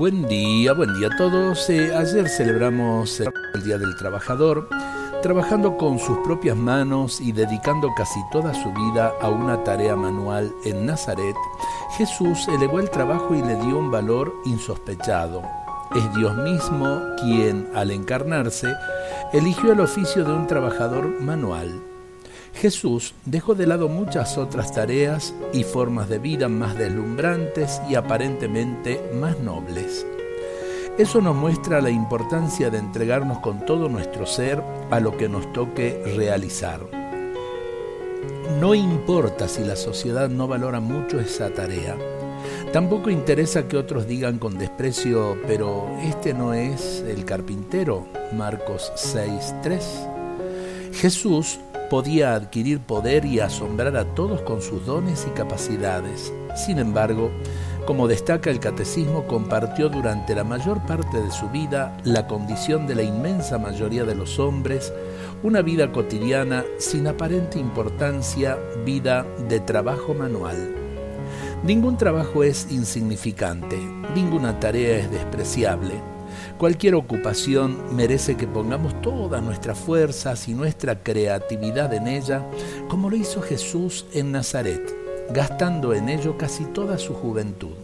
[0.00, 1.68] Buen día, buen día a todos.
[1.68, 4.66] Eh, ayer celebramos el Día del Trabajador,
[5.20, 10.54] trabajando con sus propias manos y dedicando casi toda su vida a una tarea manual
[10.64, 11.36] en Nazaret.
[11.98, 15.42] Jesús elevó el trabajo y le dio un valor insospechado.
[15.94, 18.72] Es Dios mismo quien, al encarnarse,
[19.34, 21.89] eligió el oficio de un trabajador manual.
[22.54, 29.00] Jesús dejó de lado muchas otras tareas y formas de vida más deslumbrantes y aparentemente
[29.14, 30.06] más nobles.
[30.98, 35.50] Eso nos muestra la importancia de entregarnos con todo nuestro ser a lo que nos
[35.52, 36.80] toque realizar.
[38.60, 41.96] No importa si la sociedad no valora mucho esa tarea.
[42.72, 48.06] Tampoco interesa que otros digan con desprecio, pero este no es el carpintero,
[48.36, 50.92] Marcos 6.3.
[50.92, 56.32] Jesús podía adquirir poder y asombrar a todos con sus dones y capacidades.
[56.54, 57.30] Sin embargo,
[57.84, 62.94] como destaca el catecismo, compartió durante la mayor parte de su vida la condición de
[62.94, 64.92] la inmensa mayoría de los hombres,
[65.42, 70.76] una vida cotidiana sin aparente importancia, vida de trabajo manual.
[71.64, 73.76] Ningún trabajo es insignificante,
[74.14, 76.19] ninguna tarea es despreciable.
[76.58, 82.46] Cualquier ocupación merece que pongamos todas nuestras fuerzas y nuestra creatividad en ella,
[82.88, 84.82] como lo hizo Jesús en Nazaret,
[85.30, 87.74] gastando en ello casi toda su juventud.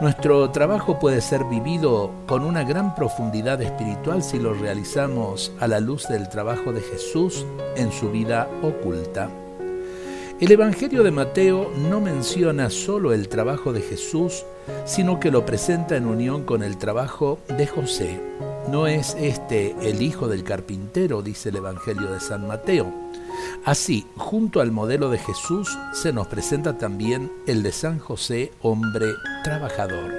[0.00, 5.80] Nuestro trabajo puede ser vivido con una gran profundidad espiritual si lo realizamos a la
[5.80, 9.30] luz del trabajo de Jesús en su vida oculta.
[10.40, 14.44] El Evangelio de Mateo no menciona solo el trabajo de Jesús,
[14.84, 18.20] sino que lo presenta en unión con el trabajo de José.
[18.68, 22.92] No es este el hijo del carpintero, dice el Evangelio de San Mateo.
[23.64, 29.14] Así, junto al modelo de Jesús, se nos presenta también el de San José, hombre
[29.44, 30.12] trabajador.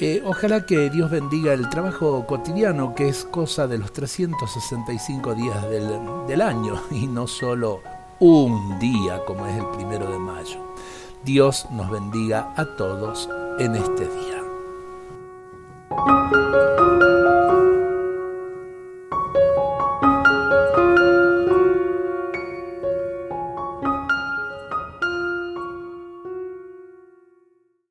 [0.00, 5.68] Eh, ojalá que Dios bendiga el trabajo cotidiano, que es cosa de los 365 días
[5.68, 5.90] del,
[6.26, 7.82] del año, y no solo
[8.20, 10.60] un día como es el primero de mayo.
[11.24, 14.40] Dios nos bendiga a todos en este día.